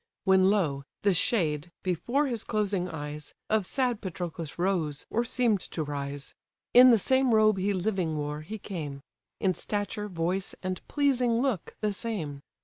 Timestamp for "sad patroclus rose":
3.67-5.05